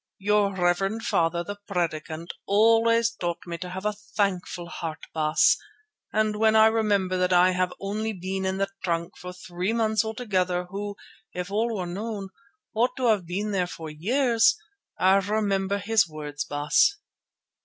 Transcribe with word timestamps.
Your 0.17 0.55
reverend 0.55 1.03
father, 1.03 1.43
the 1.43 1.57
Predikant, 1.69 2.29
always 2.47 3.11
taught 3.13 3.45
me 3.45 3.59
to 3.59 3.69
have 3.69 3.85
a 3.85 3.93
thankful 3.93 4.67
heart, 4.67 5.05
Baas, 5.13 5.55
and 6.11 6.37
when 6.37 6.55
I 6.55 6.65
remember 6.65 7.17
that 7.17 7.31
I 7.33 7.51
have 7.51 7.71
only 7.79 8.11
been 8.11 8.43
in 8.43 8.57
the 8.57 8.67
trunk 8.83 9.15
for 9.15 9.31
three 9.31 9.73
months 9.73 10.03
altogether 10.03 10.65
who, 10.71 10.95
if 11.35 11.51
all 11.51 11.75
were 11.77 11.85
known, 11.85 12.29
ought 12.73 12.95
to 12.97 13.09
have 13.09 13.27
been 13.27 13.51
there 13.51 13.67
for 13.67 13.91
years, 13.91 14.57
I 14.99 15.17
remember 15.17 15.77
his 15.77 16.09
words, 16.09 16.45
Baas." 16.45 16.97